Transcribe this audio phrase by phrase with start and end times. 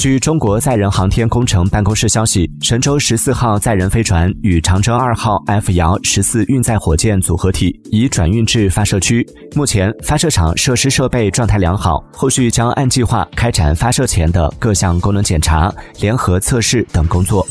[0.00, 9.22] 据中国载人航天工程办公室消息神舟十四号载人飞船与长征二号 f 遥十四运载火箭组合体已转运至发射区。
[9.54, 15.70] 目前发射场设施设备状态良好后续将按计划开展发射前的各项功能检查
[16.00, 17.46] 联合测试等工作。